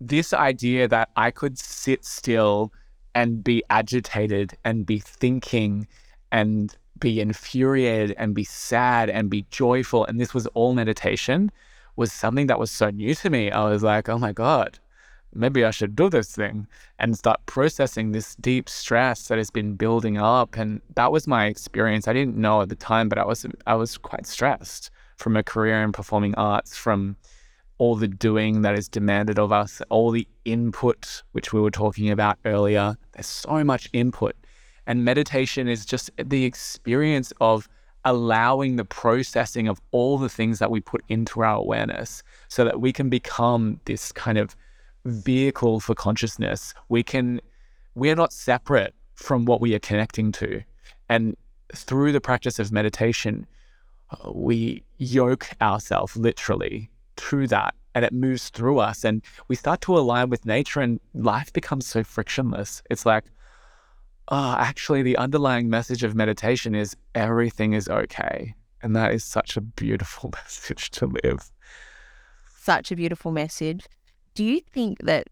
[0.00, 2.72] this idea that I could sit still
[3.14, 5.86] and be agitated and be thinking
[6.32, 11.50] and be infuriated and be sad and be joyful, and this was all meditation,
[11.94, 13.50] was something that was so new to me.
[13.50, 14.78] I was like, oh my God,
[15.34, 16.66] maybe I should do this thing
[16.98, 20.56] and start processing this deep stress that has been building up.
[20.56, 22.08] And that was my experience.
[22.08, 25.42] I didn't know at the time, but I was I was quite stressed from a
[25.42, 27.16] career in performing arts, from
[27.78, 32.10] all the doing that is demanded of us, all the input which we were talking
[32.10, 32.96] about earlier.
[33.12, 34.34] There's so much input.
[34.86, 37.68] And meditation is just the experience of
[38.04, 42.80] allowing the processing of all the things that we put into our awareness so that
[42.80, 44.54] we can become this kind of
[45.06, 46.74] vehicle for consciousness.
[46.88, 47.40] We can,
[47.94, 50.62] we're not separate from what we are connecting to.
[51.08, 51.36] And
[51.74, 53.46] through the practice of meditation,
[54.32, 59.96] we yoke ourselves literally to that and it moves through us and we start to
[59.96, 62.82] align with nature and life becomes so frictionless.
[62.90, 63.24] It's like,
[64.28, 68.54] oh, actually, the underlying message of meditation is everything is okay.
[68.82, 71.50] And that is such a beautiful message to live.
[72.58, 73.86] Such a beautiful message.
[74.36, 75.28] Do you think that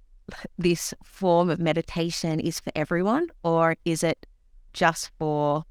[0.57, 4.25] this form of meditation is for everyone or is it
[4.73, 5.67] just for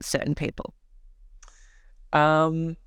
[0.00, 0.72] certain people?
[2.14, 2.78] Um,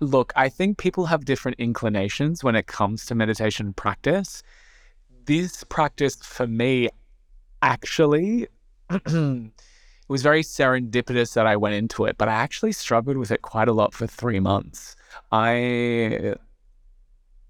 [0.00, 4.42] look, I think people have different inclinations when it comes to meditation practice.
[5.26, 6.88] This practice for me
[7.62, 8.48] actually
[8.90, 9.52] it
[10.08, 13.68] was very serendipitous that I went into it, but I actually struggled with it quite
[13.68, 14.96] a lot for 3 months.
[15.30, 16.34] I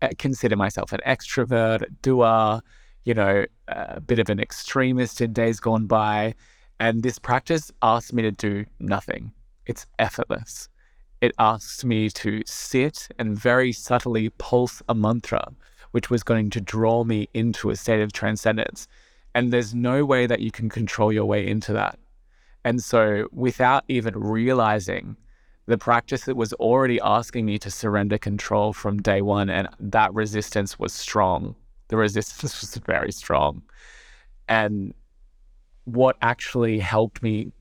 [0.03, 2.61] Uh, consider myself an extrovert, doer,
[3.05, 6.35] you know, a bit of an extremist in days gone by.
[6.81, 9.31] And this practice asked me to do nothing.
[9.65, 10.69] It's effortless.
[11.21, 15.53] It asks me to sit and very subtly pulse a mantra,
[15.93, 18.89] which was going to draw me into a state of transcendence.
[19.37, 21.97] And there's no way that you can control your way into that.
[22.65, 25.17] And so, without even realizing
[25.73, 30.13] the practice that was already asking me to surrender control from day one, and that
[30.13, 31.57] resistance was strong.
[31.89, 33.63] The resistance was very strong.
[34.49, 34.93] And
[35.85, 37.53] what actually helped me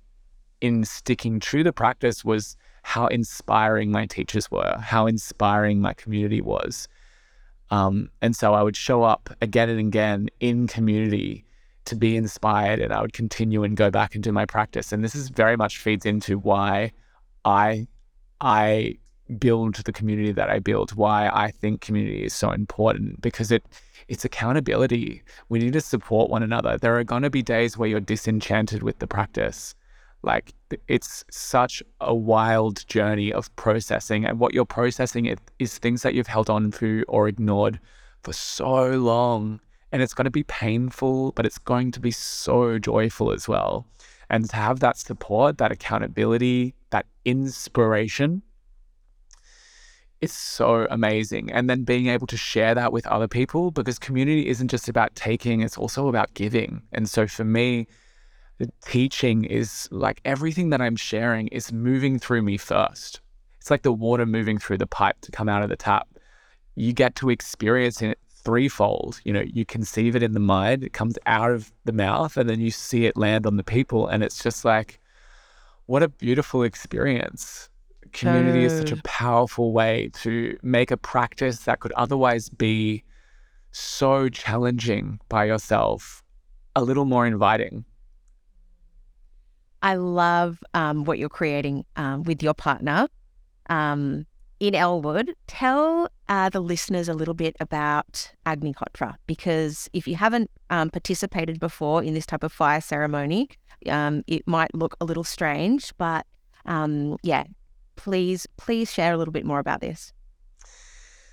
[0.59, 6.41] in sticking to the practice was how inspiring my teachers were, how inspiring my community
[6.41, 6.89] was.
[7.69, 11.45] Um, and so I would show up again and again in community
[11.85, 14.91] to be inspired, and I would continue and go back and do my practice.
[14.91, 16.91] And this is very much feeds into why
[17.45, 17.87] I
[18.41, 18.97] I
[19.39, 23.63] build the community that I build, why I think community is so important because it
[24.07, 25.23] it's accountability.
[25.47, 26.77] We need to support one another.
[26.77, 29.73] There are going to be days where you're disenchanted with the practice.
[30.23, 30.53] Like
[30.87, 36.27] it's such a wild journey of processing and what you're processing is things that you've
[36.27, 37.79] held on to or ignored
[38.23, 42.79] for so long and it's going to be painful, but it's going to be so
[42.79, 43.85] joyful as well.
[44.29, 48.41] And to have that support, that accountability, that inspiration,
[50.21, 51.51] it's so amazing.
[51.51, 55.15] And then being able to share that with other people because community isn't just about
[55.15, 56.83] taking, it's also about giving.
[56.91, 57.87] And so for me,
[58.59, 63.19] the teaching is like everything that I'm sharing is moving through me first.
[63.59, 66.07] It's like the water moving through the pipe to come out of the tap.
[66.75, 69.19] You get to experience it threefold.
[69.23, 72.49] You know, you conceive it in the mind, it comes out of the mouth, and
[72.49, 74.07] then you see it land on the people.
[74.07, 74.99] And it's just like,
[75.91, 77.67] what a beautiful experience.
[78.13, 83.03] Community is such a powerful way to make a practice that could otherwise be
[83.71, 86.23] so challenging by yourself
[86.77, 87.83] a little more inviting.
[89.81, 93.09] I love um, what you're creating um, with your partner.
[93.69, 94.25] Um,
[94.61, 100.15] in Elwood, tell uh, the listeners a little bit about Agni Agnihotra because if you
[100.15, 103.49] haven't um, participated before in this type of fire ceremony,
[103.87, 106.25] um, it might look a little strange, but
[106.65, 107.43] um, yeah,
[107.95, 110.13] please, please share a little bit more about this.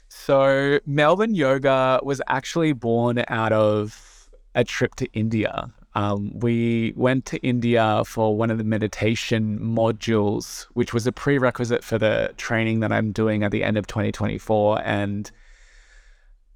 [0.08, 5.70] So, Melbourne Yoga was actually born out of a trip to India.
[5.94, 11.82] Um, we went to India for one of the meditation modules, which was a prerequisite
[11.82, 14.80] for the training that I'm doing at the end of 2024.
[14.84, 15.30] And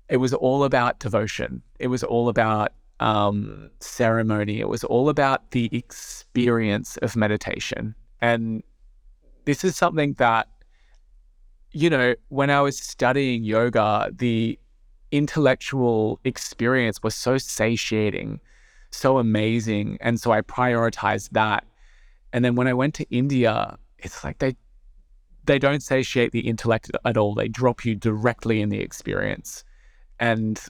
[0.09, 1.63] it was all about devotion.
[1.79, 4.61] It was all about um, ceremony.
[4.61, 7.95] It was all about the experience of meditation.
[8.21, 8.63] And
[9.45, 10.49] this is something that,
[11.73, 14.59] you know, when I was studying yoga, the
[15.11, 18.41] intellectual experience was so satiating
[18.95, 19.99] so amazing.
[20.01, 21.65] And so I prioritized that.
[22.33, 24.57] And then when I went to India, it's like they
[25.45, 27.35] they don't satiate the intellect at all.
[27.35, 29.65] They drop you directly in the experience.
[30.21, 30.61] And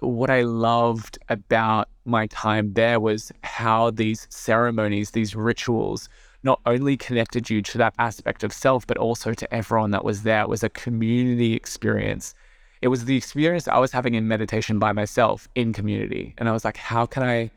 [0.00, 6.08] what I loved about my time there was how these ceremonies, these rituals,
[6.42, 10.22] not only connected you to that aspect of self, but also to everyone that was
[10.22, 10.42] there.
[10.42, 12.34] It was a community experience
[12.82, 16.34] it was the experience I was having in meditation by myself in community.
[16.38, 17.50] And I was like, how can I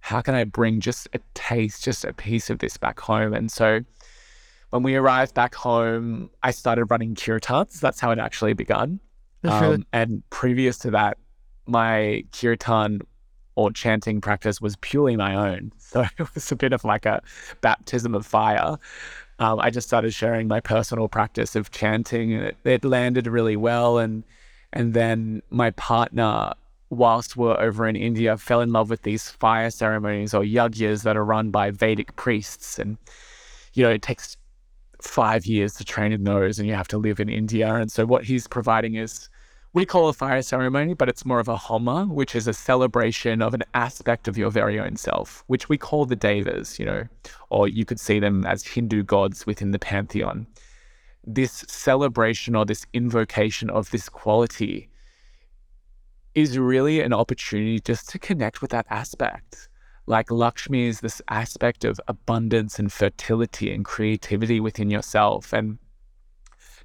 [0.00, 3.32] how can I bring just a taste, just a piece of this back home?
[3.32, 3.80] And so
[4.70, 7.80] when we arrived back home, I started running kirtans.
[7.80, 9.00] That's how it actually begun.
[9.44, 11.16] Um, and previous to that,
[11.66, 13.00] my kirtan
[13.56, 15.72] or chanting practice was purely my own.
[15.94, 17.22] So it was a bit of like a
[17.60, 18.78] baptism of fire.
[19.38, 23.54] Um, I just started sharing my personal practice of chanting, and it, it landed really
[23.54, 23.98] well.
[23.98, 24.24] And
[24.74, 26.52] and then my partner,
[26.90, 31.16] whilst we're over in India, fell in love with these fire ceremonies or yagyas that
[31.16, 32.80] are run by Vedic priests.
[32.80, 32.98] And,
[33.74, 34.36] you know, it takes
[35.00, 37.72] five years to train in those and you have to live in India.
[37.72, 39.28] And so what he's providing is
[39.74, 43.42] we call a fire ceremony, but it's more of a homa, which is a celebration
[43.42, 47.04] of an aspect of your very own self, which we call the devas, you know,
[47.50, 50.46] or you could see them as Hindu gods within the pantheon
[51.26, 54.88] this celebration or this invocation of this quality
[56.34, 59.68] is really an opportunity just to connect with that aspect.
[60.06, 65.52] Like Lakshmi is this aspect of abundance and fertility and creativity within yourself.
[65.52, 65.78] And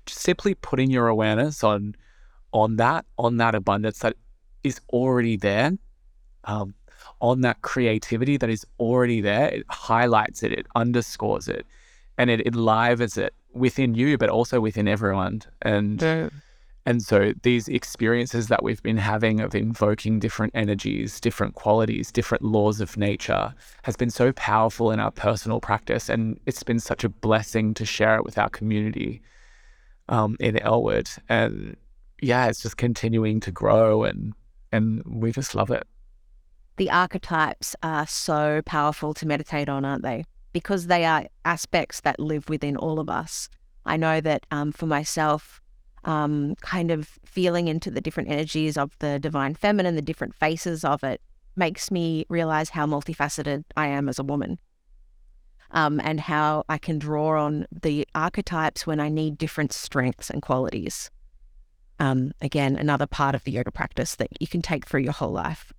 [0.08, 1.96] simply putting your awareness on
[2.52, 4.16] on that, on that abundance that
[4.64, 5.72] is already there,
[6.46, 6.74] um,
[7.22, 11.66] on that creativity that is already there, it highlights it, it underscores it,
[12.18, 15.42] and it enlivens it within you, but also within everyone.
[15.62, 16.30] And yeah.
[16.86, 22.44] and so these experiences that we've been having of invoking different energies, different qualities, different
[22.44, 27.04] laws of nature has been so powerful in our personal practice, and it's been such
[27.04, 29.22] a blessing to share it with our community
[30.08, 31.10] um, in Elwood.
[31.28, 31.76] And
[32.22, 34.34] yeah, it's just continuing to grow, and
[34.72, 35.84] and we just love it.
[36.78, 40.24] The archetypes are so powerful to meditate on, aren't they?
[40.54, 43.50] because they are aspects that live within all of us.
[43.86, 45.62] I know that um, for myself,
[46.06, 50.84] um, kind of feeling into the different energies of the divine feminine, the different faces
[50.84, 51.22] of it,
[51.56, 54.60] makes me realize how multifaceted I am as a woman.
[55.72, 60.42] Um, and how I can draw on the archetypes when I need different strengths and
[60.42, 61.12] qualities.
[62.00, 65.32] Um, again, another part of the yoga practice that you can take through your whole
[65.32, 65.74] life.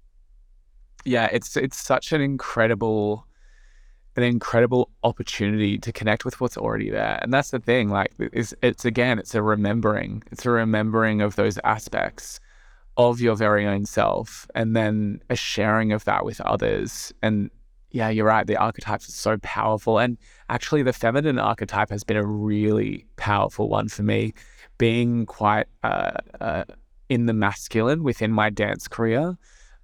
[1.05, 3.27] Yeah, it's it's such an incredible
[4.17, 7.19] an incredible opportunity to connect with what's already there.
[7.23, 10.23] And that's the thing, like it's, it's again, it's a remembering.
[10.31, 12.41] It's a remembering of those aspects
[12.97, 17.15] of your very own self and then a sharing of that with others.
[17.23, 17.51] And
[17.93, 19.99] yeah, you're right, the archetypes are so powerful.
[19.99, 20.19] And
[20.49, 24.35] actually the feminine archetype has been a really powerful one for me,
[24.81, 26.65] being quite uh, uh,
[27.11, 29.37] in the masculine within my dance career.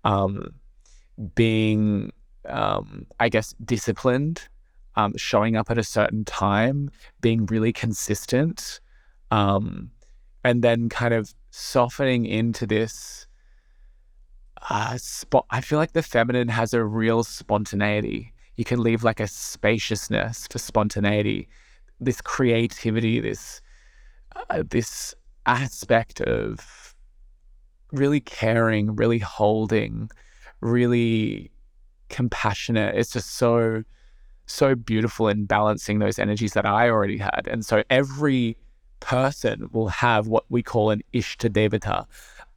[0.04, 0.54] Um,
[1.34, 2.12] being
[2.48, 4.48] um, I guess, disciplined,
[4.94, 6.90] um, showing up at a certain time,
[7.20, 8.80] being really consistent,
[9.30, 9.90] um,
[10.44, 13.26] and then kind of softening into this
[14.70, 15.46] uh, spot.
[15.50, 18.32] I feel like the feminine has a real spontaneity.
[18.56, 21.48] You can leave like a spaciousness for spontaneity,
[22.00, 23.60] this creativity, this
[24.50, 25.14] uh, this
[25.46, 26.94] aspect of
[27.92, 30.10] really caring, really holding,
[30.60, 31.50] really
[32.08, 32.94] compassionate.
[32.94, 33.82] It's just so,
[34.46, 37.48] so beautiful in balancing those energies that I already had.
[37.50, 38.56] And so every
[39.00, 42.06] person will have what we call an Ishta Devata,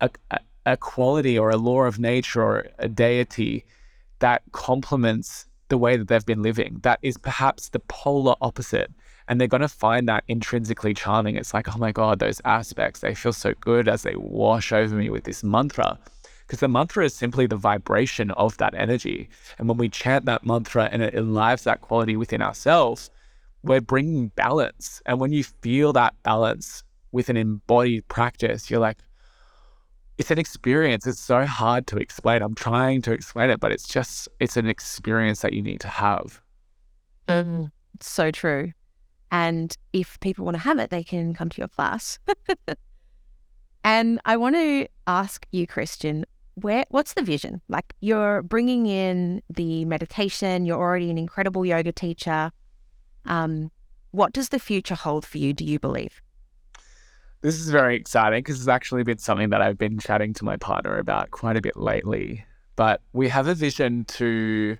[0.01, 3.65] a, a, a quality or a law of nature or a deity
[4.19, 6.79] that complements the way that they've been living.
[6.81, 8.91] That is perhaps the polar opposite.
[9.29, 11.37] And they're going to find that intrinsically charming.
[11.37, 14.95] It's like, oh my God, those aspects, they feel so good as they wash over
[14.95, 15.97] me with this mantra
[16.49, 19.29] because the mantra is simply the vibration of that energy.
[19.59, 23.11] And when we chant that mantra and it enlives that quality within ourselves,
[23.61, 24.99] we're bringing balance.
[25.05, 28.97] And when you feel that balance with an embodied practice, you're like,
[30.17, 31.05] it's an experience.
[31.05, 32.41] It's so hard to explain.
[32.41, 35.87] I'm trying to explain it, but it's just, it's an experience that you need to
[35.87, 36.41] have.
[37.27, 38.71] Mm, so true.
[39.31, 42.19] And if people want to have it, they can come to your class.
[43.83, 46.23] and I want to ask you, Kristian,
[46.55, 47.61] where what's the vision?
[47.69, 52.51] Like you're bringing in the meditation, you're already an incredible yoga teacher.
[53.25, 53.71] Um,
[54.11, 56.21] what does the future hold for you, do you believe?
[57.41, 60.57] This is very exciting because it's actually been something that I've been chatting to my
[60.57, 62.43] partner about quite a bit lately.
[62.75, 64.77] But we have a vision to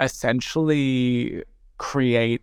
[0.00, 1.42] essentially
[1.78, 2.42] create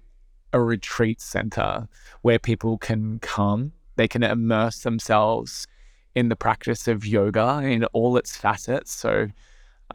[0.54, 1.88] a retreat center
[2.22, 5.68] where people can come, they can immerse themselves
[6.16, 8.92] in the practice of yoga in all its facets.
[8.94, 9.28] So,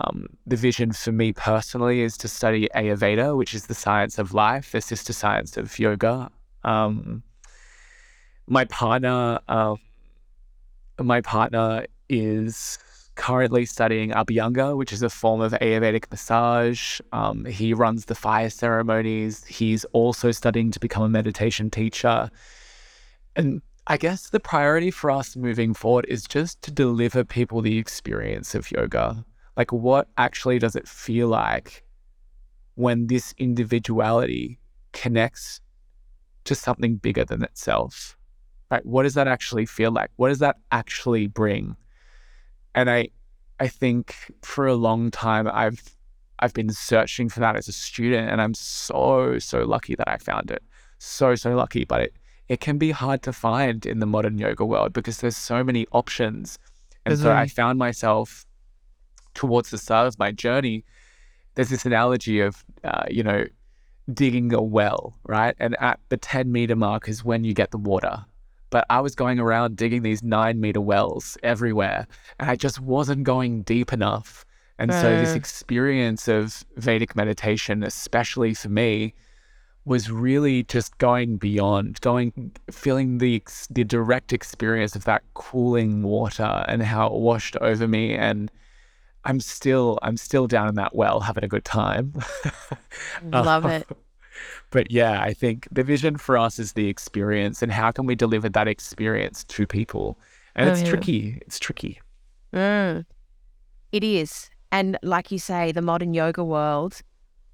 [0.01, 4.35] um, the vision for me personally is to study Ayurveda, which is the science of
[4.35, 6.31] life, the sister science of yoga.
[6.63, 7.23] Um,
[8.47, 9.77] my partner, uh,
[11.01, 12.79] my partner is
[13.19, 17.01] currently studying Abhyanga, which is a form of Ayurvedic massage.
[17.13, 19.45] Um, he runs the fire ceremonies.
[19.45, 22.31] He's also studying to become a meditation teacher.
[23.35, 27.77] And I guess the priority for us moving forward is just to deliver people the
[27.77, 29.25] experience of yoga.
[29.57, 31.85] Like, what actually does it feel like
[32.77, 34.61] when this individuality
[34.93, 35.61] connects
[36.45, 38.17] to something bigger than itself?
[38.71, 38.87] Right?
[38.87, 40.11] What does that actually feel like?
[40.17, 41.77] What does that actually bring?
[42.79, 43.09] And I,
[43.59, 45.83] I think for a long time I've
[46.39, 50.17] I've been searching for that as a student, and I'm so so lucky that I
[50.19, 50.63] found it.
[50.99, 52.13] So so lucky, but it
[52.47, 55.87] it can be hard to find in the modern yoga world because there's so many
[55.91, 56.59] options.
[57.05, 58.47] And so I found myself
[59.35, 60.85] towards the start of my journey.
[61.55, 63.45] There's this analogy of, uh, you know,
[64.13, 65.55] digging a well, right?
[65.59, 68.25] And at the 10 meter mark is when you get the water.
[68.71, 72.07] But I was going around digging these nine meter wells everywhere,
[72.39, 74.45] and I just wasn't going deep enough.
[74.79, 75.03] And uh.
[75.03, 79.15] so, this experience of Vedic meditation, especially for me,
[79.85, 86.65] was really just going beyond, going, feeling the the direct experience of that cooling water
[86.69, 88.15] and how it washed over me.
[88.15, 88.51] And
[89.25, 92.13] I'm still, I'm still down in that well, having a good time.
[93.23, 93.89] Love it.
[94.71, 98.15] But yeah, I think the vision for us is the experience, and how can we
[98.15, 100.19] deliver that experience to people?
[100.55, 100.89] And oh, it's yeah.
[100.89, 101.39] tricky.
[101.43, 102.01] It's tricky.
[102.53, 103.05] Mm.
[103.93, 104.51] It is.
[104.71, 107.01] And like you say, the modern yoga world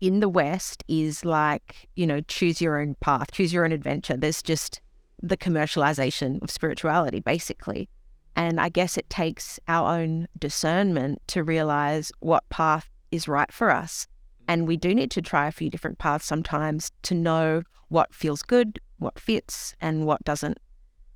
[0.01, 4.17] in the West is like, you know, choose your own path, choose your own adventure.
[4.17, 4.81] There's just
[5.23, 7.89] the commercialization of spirituality, basically.
[8.37, 13.71] And I guess it takes our own discernment to realize what path is right for
[13.71, 14.09] us.
[14.49, 18.43] And we do need to try a few different paths sometimes to know what feels
[18.43, 20.59] good, what fits, and what doesn't.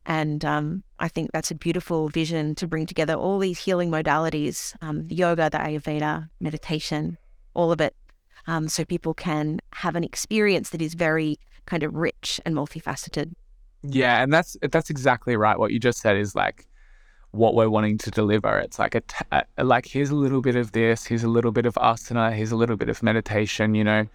[0.07, 4.75] And um, I think that's a beautiful vision to bring together all these healing modalities
[4.81, 7.19] um, yoga, the Ayurveda, meditation,
[7.55, 7.95] all of it
[8.49, 13.33] um, so people can have an experience that is very kind of rich and multifaceted.
[13.83, 15.59] Yeah, and that's that's exactly right.
[15.59, 16.67] What you just said is like
[17.33, 18.59] what we're wanting to deliver.
[18.59, 19.25] It's like a t-
[19.59, 22.57] like here's a little bit of this, here's a little bit of asana, here's a
[22.57, 24.07] little bit of meditation, you know.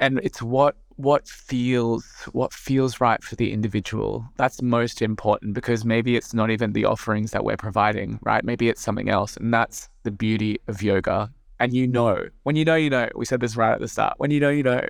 [0.00, 4.28] And it's what what feels what feels right for the individual.
[4.36, 8.44] That's most important because maybe it's not even the offerings that we're providing, right?
[8.44, 11.30] Maybe it's something else, and that's the beauty of yoga
[11.60, 14.14] and you know when you know you know we said this right at the start
[14.18, 14.84] when you know you know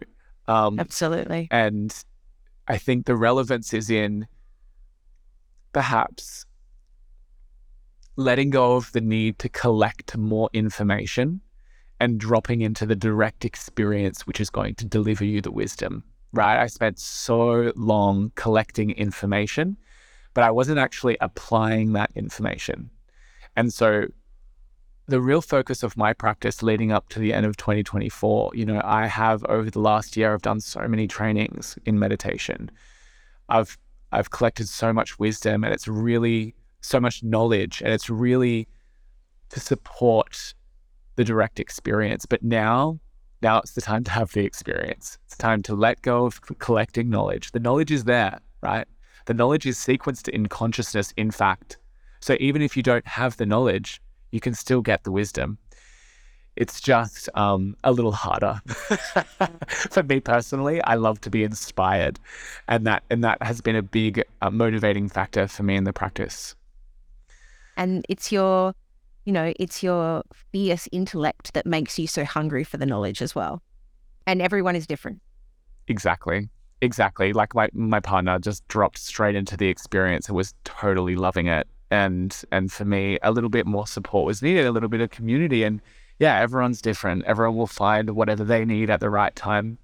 [0.47, 2.05] um, absolutely and
[2.69, 4.27] i think the relevance is in
[5.73, 6.45] perhaps
[8.17, 11.41] letting go of the need to collect more information
[12.01, 16.03] and dropping into the direct experience which is going to deliver you the wisdom
[16.33, 19.77] right i spent so long collecting information
[20.35, 22.91] but i wasn't actually applying that information
[23.57, 24.07] and so
[25.09, 28.81] the real focus of my practice leading up to the end of 2024, you know,
[28.85, 32.71] I have over the last year, I've done so many trainings in meditation.
[33.49, 33.79] I've
[34.13, 38.69] I've collected so much wisdom and it's really so much knowledge and it's really
[39.51, 40.55] to support
[41.17, 42.27] the direct experience.
[42.27, 43.01] But now,
[43.43, 45.19] now it's the time to have the experience.
[45.27, 47.53] It's time to let go of collecting knowledge.
[47.53, 48.87] The knowledge is there, right?
[49.27, 51.79] The knowledge is sequenced in consciousness, in fact.
[52.21, 54.01] So even if you don't have the knowledge,
[54.33, 55.59] you can still get the wisdom.
[56.59, 58.61] It's just um, a little harder
[59.69, 60.83] for me personally.
[60.83, 62.19] I love to be inspired,
[62.67, 65.93] and that and that has been a big uh, motivating factor for me in the
[65.93, 66.57] practice.
[67.77, 68.75] And it's your,
[69.25, 73.37] you know, it's your fierce intellect that makes you so hungry for the knowledge as
[73.37, 73.63] well.
[74.27, 75.21] And everyone is different.
[75.87, 76.49] Exactly.
[76.81, 77.33] Exactly.
[77.33, 81.69] Like my, my partner just dropped straight into the experience and was totally loving it
[81.91, 85.11] and and for me a little bit more support was needed a little bit of
[85.11, 85.81] community and
[86.19, 89.79] yeah everyone's different everyone will find whatever they need at the right time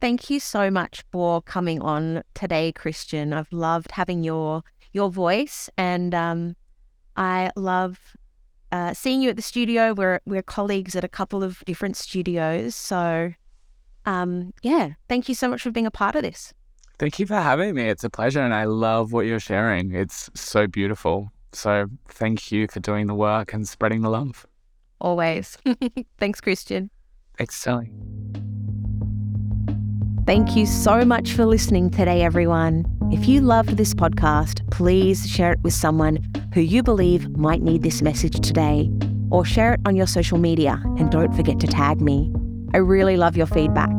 [0.00, 4.62] thank you so much for coming on today kristian i've loved having your
[4.92, 6.56] your voice and um,
[7.16, 7.98] i love
[8.72, 12.74] uh, seeing you at the studio we're we're colleagues at a couple of different studios
[12.74, 13.32] so
[14.06, 16.52] um, yeah thank you so much for being a part of this
[16.98, 17.88] Thank you for having me.
[17.88, 18.40] It's a pleasure.
[18.40, 19.92] And I love what you're sharing.
[19.94, 21.32] It's so beautiful.
[21.52, 24.46] So thank you for doing the work and spreading the love.
[25.00, 25.58] Always.
[26.18, 26.90] Thanks, Kristian.
[27.36, 27.90] Thanks, Sally.
[30.26, 32.86] Thank you so much for listening today, everyone.
[33.12, 36.18] If you loved this podcast, please share it with someone
[36.54, 38.90] who you believe might need this message today,
[39.30, 42.32] or share it on your social media and don't forget to tag me.
[42.72, 43.92] I really love your feedback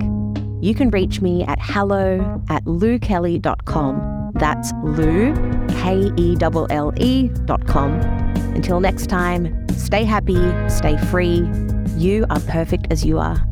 [0.65, 4.31] you can reach me at hello at loukelle.com.
[4.33, 5.33] That's Lou,
[5.67, 8.24] K E L L E dot com.
[8.55, 10.39] Until next time, stay happy,
[10.69, 11.47] stay free.
[11.97, 13.45] You are perfect as you are.